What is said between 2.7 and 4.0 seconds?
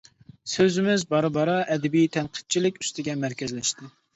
ئۈستىگە مەركەزلەشتى.